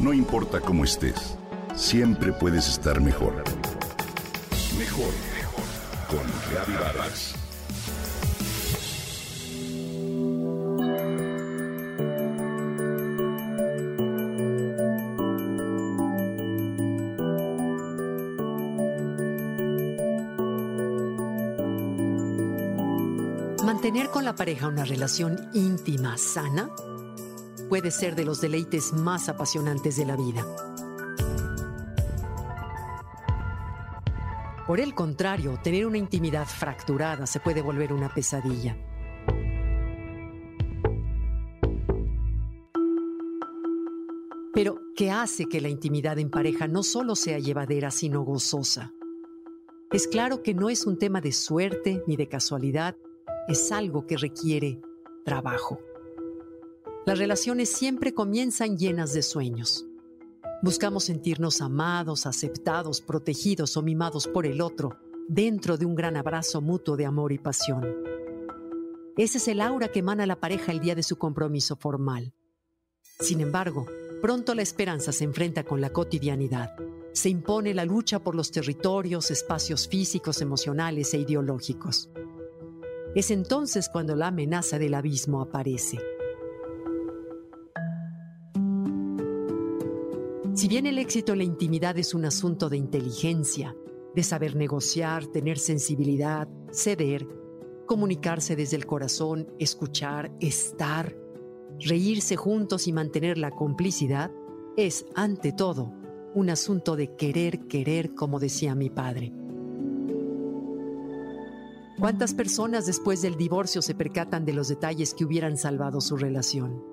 No 0.00 0.14
importa 0.14 0.60
cómo 0.60 0.84
estés, 0.84 1.36
siempre 1.76 2.32
puedes 2.32 2.66
estar 2.68 3.02
mejor. 3.02 3.44
Mejor, 4.78 5.12
mejor. 5.34 5.64
Con 6.08 6.26
Reavivadas. 6.50 7.34
Mantener 23.62 24.08
con 24.08 24.24
la 24.24 24.34
pareja 24.34 24.66
una 24.66 24.84
relación 24.84 25.50
íntima, 25.52 26.16
sana, 26.16 26.70
puede 27.70 27.92
ser 27.92 28.16
de 28.16 28.24
los 28.24 28.40
deleites 28.40 28.92
más 28.92 29.28
apasionantes 29.28 29.96
de 29.96 30.04
la 30.04 30.16
vida. 30.16 30.44
Por 34.66 34.80
el 34.80 34.92
contrario, 34.92 35.56
tener 35.62 35.86
una 35.86 35.96
intimidad 35.96 36.46
fracturada 36.46 37.28
se 37.28 37.38
puede 37.38 37.62
volver 37.62 37.92
una 37.92 38.12
pesadilla. 38.12 38.76
Pero, 44.52 44.80
¿qué 44.96 45.12
hace 45.12 45.46
que 45.46 45.60
la 45.60 45.68
intimidad 45.68 46.18
en 46.18 46.28
pareja 46.28 46.66
no 46.66 46.82
solo 46.82 47.14
sea 47.14 47.38
llevadera, 47.38 47.92
sino 47.92 48.22
gozosa? 48.22 48.92
Es 49.92 50.08
claro 50.08 50.42
que 50.42 50.54
no 50.54 50.70
es 50.70 50.86
un 50.86 50.98
tema 50.98 51.20
de 51.20 51.30
suerte 51.30 52.02
ni 52.08 52.16
de 52.16 52.28
casualidad, 52.28 52.96
es 53.46 53.70
algo 53.70 54.08
que 54.08 54.16
requiere 54.16 54.80
trabajo. 55.24 55.78
Las 57.06 57.18
relaciones 57.18 57.70
siempre 57.70 58.12
comienzan 58.12 58.76
llenas 58.76 59.14
de 59.14 59.22
sueños. 59.22 59.86
Buscamos 60.62 61.04
sentirnos 61.04 61.62
amados, 61.62 62.26
aceptados, 62.26 63.00
protegidos 63.00 63.78
o 63.78 63.82
mimados 63.82 64.28
por 64.28 64.44
el 64.44 64.60
otro, 64.60 64.98
dentro 65.26 65.78
de 65.78 65.86
un 65.86 65.94
gran 65.94 66.18
abrazo 66.18 66.60
mutuo 66.60 66.98
de 66.98 67.06
amor 67.06 67.32
y 67.32 67.38
pasión. 67.38 67.86
Ese 69.16 69.38
es 69.38 69.48
el 69.48 69.62
aura 69.62 69.88
que 69.88 70.00
emana 70.00 70.26
la 70.26 70.38
pareja 70.38 70.72
el 70.72 70.80
día 70.80 70.94
de 70.94 71.02
su 71.02 71.16
compromiso 71.16 71.74
formal. 71.76 72.34
Sin 73.18 73.40
embargo, 73.40 73.86
pronto 74.20 74.54
la 74.54 74.62
esperanza 74.62 75.10
se 75.10 75.24
enfrenta 75.24 75.64
con 75.64 75.80
la 75.80 75.90
cotidianidad. 75.90 76.74
Se 77.12 77.30
impone 77.30 77.72
la 77.72 77.86
lucha 77.86 78.18
por 78.18 78.34
los 78.34 78.50
territorios, 78.50 79.30
espacios 79.30 79.88
físicos, 79.88 80.42
emocionales 80.42 81.14
e 81.14 81.18
ideológicos. 81.18 82.10
Es 83.14 83.30
entonces 83.30 83.88
cuando 83.88 84.14
la 84.16 84.28
amenaza 84.28 84.78
del 84.78 84.94
abismo 84.94 85.40
aparece. 85.40 85.98
Si 90.60 90.68
bien 90.68 90.84
el 90.84 90.98
éxito 90.98 91.32
en 91.32 91.38
la 91.38 91.44
intimidad 91.44 91.96
es 91.96 92.12
un 92.12 92.26
asunto 92.26 92.68
de 92.68 92.76
inteligencia, 92.76 93.74
de 94.14 94.22
saber 94.22 94.56
negociar, 94.56 95.26
tener 95.26 95.58
sensibilidad, 95.58 96.50
ceder, 96.70 97.26
comunicarse 97.86 98.56
desde 98.56 98.76
el 98.76 98.84
corazón, 98.84 99.50
escuchar, 99.58 100.30
estar, 100.38 101.16
reírse 101.78 102.36
juntos 102.36 102.88
y 102.88 102.92
mantener 102.92 103.38
la 103.38 103.52
complicidad, 103.52 104.30
es, 104.76 105.06
ante 105.14 105.52
todo, 105.52 105.94
un 106.34 106.50
asunto 106.50 106.94
de 106.94 107.16
querer, 107.16 107.60
querer, 107.60 108.14
como 108.14 108.38
decía 108.38 108.74
mi 108.74 108.90
padre. 108.90 109.32
¿Cuántas 111.98 112.34
personas 112.34 112.84
después 112.84 113.22
del 113.22 113.38
divorcio 113.38 113.80
se 113.80 113.94
percatan 113.94 114.44
de 114.44 114.52
los 114.52 114.68
detalles 114.68 115.14
que 115.14 115.24
hubieran 115.24 115.56
salvado 115.56 116.02
su 116.02 116.18
relación? 116.18 116.84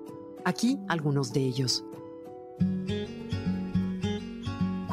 Aquí 0.46 0.78
algunos 0.88 1.34
de 1.34 1.40
ellos. 1.40 1.84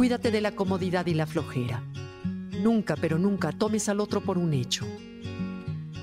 Cuídate 0.06 0.30
de 0.30 0.40
la 0.40 0.52
comodidad 0.52 1.08
y 1.08 1.16
la 1.16 1.26
flojera. 1.26 1.84
Nunca, 2.62 2.96
pero 2.96 3.18
nunca 3.18 3.52
tomes 3.52 3.90
al 3.90 4.00
otro 4.00 4.22
por 4.22 4.38
un 4.38 4.54
hecho. 4.54 4.86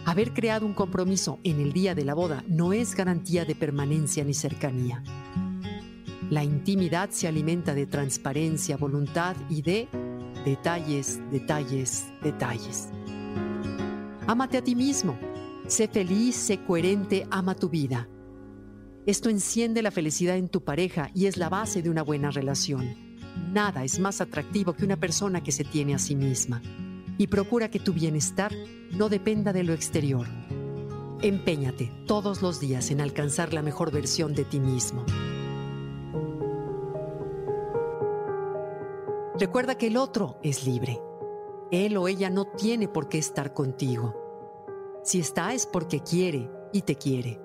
Haber 0.05 0.33
creado 0.33 0.67
un 0.67 0.75
compromiso 0.75 1.39
en 1.45 1.61
el 1.61 1.73
día 1.73 1.95
de 1.95 2.05
la 2.05 2.15
boda 2.15 2.43
no 2.49 2.73
es 2.73 2.97
garantía 2.97 3.45
de 3.45 3.55
permanencia 3.55 4.25
ni 4.25 4.35
cercanía. 4.35 5.05
La 6.31 6.43
intimidad 6.43 7.11
se 7.11 7.29
alimenta 7.29 7.75
de 7.75 7.87
transparencia, 7.87 8.77
voluntad 8.77 9.37
y 9.49 9.63
de 9.63 9.87
detalles, 10.45 11.21
detalles, 11.31 12.07
detalles. 12.25 12.89
Ámate 14.27 14.59
a 14.59 14.65
ti 14.65 14.75
mismo. 14.75 15.17
Sé 15.69 15.87
feliz, 15.87 16.35
sé 16.35 16.59
coherente, 16.65 17.25
ama 17.31 17.55
tu 17.55 17.69
vida. 17.69 18.09
Esto 19.07 19.29
enciende 19.29 19.81
la 19.81 19.93
felicidad 19.93 20.37
en 20.39 20.49
tu 20.49 20.65
pareja 20.65 21.13
y 21.15 21.27
es 21.27 21.37
la 21.37 21.49
base 21.49 21.83
de 21.83 21.91
una 21.91 22.03
buena 22.03 22.33
relación. 22.33 23.12
Nada 23.37 23.85
es 23.85 23.99
más 23.99 24.21
atractivo 24.21 24.73
que 24.73 24.85
una 24.85 24.97
persona 24.97 25.43
que 25.43 25.53
se 25.53 25.65
tiene 25.65 25.95
a 25.95 25.99
sí 25.99 26.15
misma. 26.15 26.63
Y 27.19 27.27
procura 27.27 27.71
que 27.71 27.79
tu 27.79 27.93
bienestar 27.93 28.53
no 28.93 29.09
dependa 29.09 29.53
de 29.53 29.63
lo 29.63 29.73
exterior. 29.73 30.27
Empeñate 31.23 31.93
todos 32.07 32.43
los 32.43 32.61
días 32.61 32.91
en 32.91 33.01
alcanzar 33.01 33.53
la 33.53 33.63
mejor 33.63 33.93
versión 33.93 34.35
de 34.35 34.45
ti 34.45 34.61
mismo. 34.61 35.05
Recuerda 39.39 39.77
que 39.77 39.89
el 39.89 39.97
otro 39.97 40.39
es 40.43 40.67
libre. 40.67 41.01
Él 41.71 41.97
o 41.97 42.09
ella 42.09 42.31
no 42.31 42.47
tiene 42.47 42.89
por 42.89 43.09
qué 43.09 43.19
estar 43.19 43.55
contigo. 43.55 44.15
Si 45.05 45.21
está 45.21 45.55
es 45.55 45.67
porque 45.67 46.01
quiere 46.01 46.51
y 46.73 46.83
te 46.83 46.97
quiere. 46.97 47.41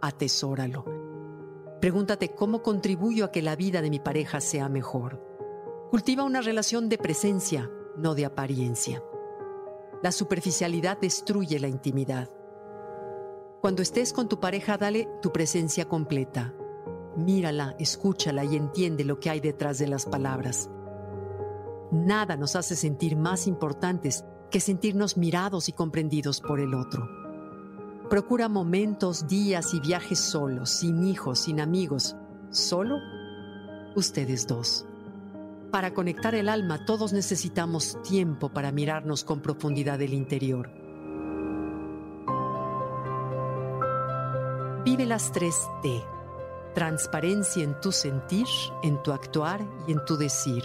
Atesóralo 0.00 0.93
Pregúntate 1.84 2.30
cómo 2.30 2.62
contribuyo 2.62 3.26
a 3.26 3.30
que 3.30 3.42
la 3.42 3.56
vida 3.56 3.82
de 3.82 3.90
mi 3.90 4.00
pareja 4.00 4.40
sea 4.40 4.70
mejor. 4.70 5.20
Cultiva 5.90 6.24
una 6.24 6.40
relación 6.40 6.88
de 6.88 6.96
presencia, 6.96 7.70
no 7.98 8.14
de 8.14 8.24
apariencia. 8.24 9.02
La 10.02 10.10
superficialidad 10.10 10.98
destruye 10.98 11.60
la 11.60 11.68
intimidad. 11.68 12.30
Cuando 13.60 13.82
estés 13.82 14.14
con 14.14 14.30
tu 14.30 14.40
pareja, 14.40 14.78
dale 14.78 15.10
tu 15.20 15.30
presencia 15.30 15.84
completa. 15.86 16.54
Mírala, 17.18 17.76
escúchala 17.78 18.46
y 18.46 18.56
entiende 18.56 19.04
lo 19.04 19.20
que 19.20 19.28
hay 19.28 19.40
detrás 19.40 19.76
de 19.78 19.88
las 19.88 20.06
palabras. 20.06 20.70
Nada 21.92 22.38
nos 22.38 22.56
hace 22.56 22.76
sentir 22.76 23.14
más 23.14 23.46
importantes 23.46 24.24
que 24.50 24.60
sentirnos 24.60 25.18
mirados 25.18 25.68
y 25.68 25.72
comprendidos 25.72 26.40
por 26.40 26.60
el 26.60 26.72
otro. 26.72 27.23
Procura 28.14 28.48
momentos, 28.48 29.26
días 29.26 29.74
y 29.74 29.80
viajes 29.80 30.20
solos, 30.20 30.70
sin 30.70 31.02
hijos, 31.04 31.40
sin 31.40 31.60
amigos, 31.60 32.14
solo 32.48 32.98
ustedes 33.96 34.46
dos. 34.46 34.86
Para 35.72 35.92
conectar 35.94 36.32
el 36.36 36.48
alma 36.48 36.84
todos 36.84 37.12
necesitamos 37.12 38.00
tiempo 38.02 38.50
para 38.50 38.70
mirarnos 38.70 39.24
con 39.24 39.40
profundidad 39.40 39.98
del 39.98 40.14
interior. 40.14 40.70
Vive 44.84 45.06
las 45.06 45.32
tres 45.32 45.56
T. 45.82 46.00
Transparencia 46.72 47.64
en 47.64 47.80
tu 47.80 47.90
sentir, 47.90 48.46
en 48.84 49.02
tu 49.02 49.10
actuar 49.10 49.60
y 49.88 49.90
en 49.90 50.04
tu 50.04 50.16
decir. 50.16 50.62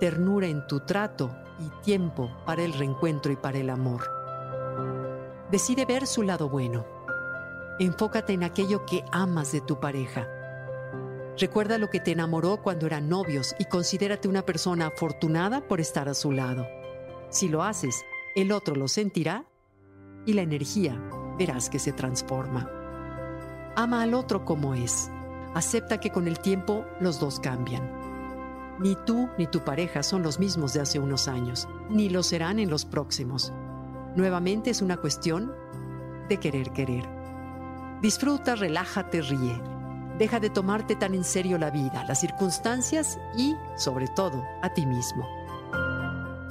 Ternura 0.00 0.48
en 0.48 0.66
tu 0.66 0.80
trato 0.80 1.30
y 1.60 1.84
tiempo 1.84 2.28
para 2.44 2.64
el 2.64 2.72
reencuentro 2.72 3.30
y 3.30 3.36
para 3.36 3.58
el 3.58 3.70
amor. 3.70 4.11
Decide 5.52 5.84
ver 5.84 6.06
su 6.06 6.22
lado 6.22 6.48
bueno. 6.48 6.86
Enfócate 7.78 8.32
en 8.32 8.42
aquello 8.42 8.86
que 8.86 9.04
amas 9.12 9.52
de 9.52 9.60
tu 9.60 9.78
pareja. 9.78 10.26
Recuerda 11.38 11.76
lo 11.76 11.90
que 11.90 12.00
te 12.00 12.12
enamoró 12.12 12.62
cuando 12.62 12.86
eran 12.86 13.10
novios 13.10 13.54
y 13.58 13.66
considérate 13.66 14.28
una 14.28 14.46
persona 14.46 14.86
afortunada 14.86 15.68
por 15.68 15.78
estar 15.78 16.08
a 16.08 16.14
su 16.14 16.32
lado. 16.32 16.66
Si 17.28 17.50
lo 17.50 17.62
haces, 17.62 18.02
el 18.34 18.50
otro 18.50 18.74
lo 18.76 18.88
sentirá 18.88 19.44
y 20.24 20.32
la 20.32 20.40
energía 20.40 20.98
verás 21.38 21.68
que 21.68 21.78
se 21.78 21.92
transforma. 21.92 22.70
Ama 23.76 24.04
al 24.04 24.14
otro 24.14 24.46
como 24.46 24.74
es. 24.74 25.10
Acepta 25.52 26.00
que 26.00 26.08
con 26.08 26.28
el 26.28 26.38
tiempo 26.38 26.86
los 26.98 27.20
dos 27.20 27.40
cambian. 27.40 28.78
Ni 28.80 28.96
tú 29.04 29.28
ni 29.36 29.46
tu 29.46 29.60
pareja 29.60 30.02
son 30.02 30.22
los 30.22 30.38
mismos 30.38 30.72
de 30.72 30.80
hace 30.80 30.98
unos 30.98 31.28
años, 31.28 31.68
ni 31.90 32.08
lo 32.08 32.22
serán 32.22 32.58
en 32.58 32.70
los 32.70 32.86
próximos. 32.86 33.52
Nuevamente 34.14 34.68
es 34.68 34.82
una 34.82 34.98
cuestión 34.98 35.54
de 36.28 36.38
querer 36.38 36.70
querer. 36.72 37.08
Disfruta, 38.02 38.54
relájate, 38.54 39.22
ríe. 39.22 39.58
Deja 40.18 40.38
de 40.38 40.50
tomarte 40.50 40.96
tan 40.96 41.14
en 41.14 41.24
serio 41.24 41.56
la 41.56 41.70
vida, 41.70 42.04
las 42.06 42.20
circunstancias 42.20 43.18
y, 43.36 43.54
sobre 43.76 44.08
todo, 44.08 44.44
a 44.60 44.74
ti 44.74 44.84
mismo. 44.84 45.26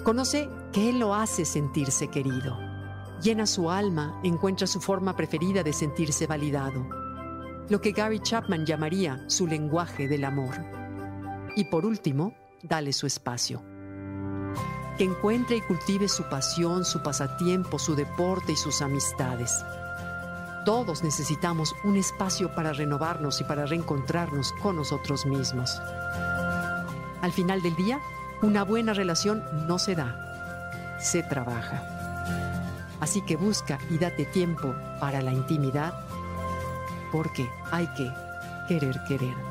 Conoce 0.04 0.50
qué 0.74 0.92
lo 0.92 1.14
hace 1.14 1.46
sentirse 1.46 2.08
querido. 2.08 2.58
Llena 3.22 3.46
su 3.46 3.70
alma, 3.70 4.20
encuentra 4.24 4.66
su 4.66 4.82
forma 4.82 5.16
preferida 5.16 5.62
de 5.62 5.74
sentirse 5.74 6.26
validado. 6.26 6.88
Lo 7.70 7.80
que 7.80 7.92
Gary 7.92 8.20
Chapman 8.20 8.66
llamaría 8.66 9.24
su 9.28 9.46
lenguaje 9.46 10.08
del 10.08 10.26
amor. 10.26 10.56
Y 11.56 11.66
por 11.66 11.86
último, 11.86 12.34
dale 12.64 12.92
su 12.92 13.06
espacio 13.06 13.71
que 15.02 15.06
encuentre 15.06 15.56
y 15.56 15.62
cultive 15.62 16.08
su 16.08 16.26
pasión, 16.26 16.86
su 16.86 17.02
pasatiempo, 17.02 17.80
su 17.80 17.96
deporte 17.96 18.52
y 18.52 18.56
sus 18.56 18.84
amistades. 18.84 19.66
Todos 20.64 21.02
necesitamos 21.02 21.74
un 21.84 21.98
espacio 21.98 22.54
para 22.54 22.72
renovarnos 22.72 23.42
y 23.42 23.44
para 23.44 23.66
reencontrarnos 23.66 24.54
con 24.62 24.76
nosotros 24.76 25.26
mismos. 25.26 25.82
Al 27.20 27.32
final 27.32 27.64
del 27.64 27.76
día, 27.76 28.00
una 28.44 28.64
buena 28.64 28.94
relación 28.94 29.44
no 29.66 29.80
se 29.80 29.96
da, 29.96 31.00
se 31.00 31.24
trabaja. 31.24 31.82
Así 33.00 33.24
que 33.24 33.38
busca 33.38 33.80
y 33.90 33.98
date 33.98 34.26
tiempo 34.26 34.76
para 35.00 35.24
la 35.24 35.34
intimidad, 35.34 35.96
porque 37.12 37.50
hay 37.72 37.88
que 37.96 38.14
querer 38.68 39.02
querer. 39.08 39.51